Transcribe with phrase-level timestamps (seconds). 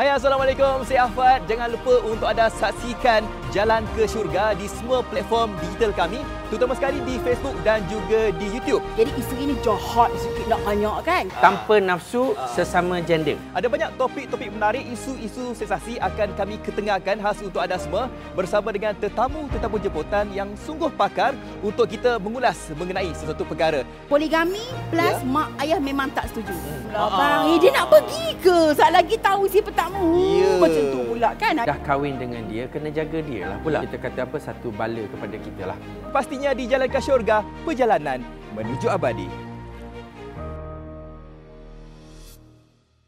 [0.00, 1.44] Hai Assalamualaikum, saya Afad.
[1.44, 7.02] Jangan lupa untuk ada saksikan Jalan ke Syurga di semua platform digital kami, terutama sekali
[7.02, 8.78] di Facebook dan juga di YouTube.
[8.94, 11.24] Jadi isu ini jahat sikit nak banyak kan?
[11.42, 13.34] Tanpa nafsu sesama gender.
[13.50, 18.06] Ada banyak topik-topik menarik, isu-isu sensasi akan kami ketengahkan khas untuk anda semua
[18.38, 23.82] bersama dengan tetamu-tetamu jemputan yang sungguh pakar untuk kita mengulas mengenai sesuatu perkara.
[24.06, 24.62] Poligami
[24.94, 25.26] plus Ya.
[25.26, 26.54] mak ayah memang tak setuju.
[26.94, 27.06] Ah.
[27.18, 28.56] bang, eh, dia nak pergi ke?
[28.74, 30.02] Saat lagi tahu si petamu.
[30.38, 30.50] Ya.
[30.58, 30.89] Macam tu
[31.20, 31.52] pula kan?
[31.68, 33.84] Dah kahwin dengan dia, kena jaga dia lah pula.
[33.84, 35.78] Kita kata apa, satu bala kepada kita lah.
[36.08, 38.24] Pastinya di Jalan ke Syurga, perjalanan
[38.56, 39.49] menuju abadi.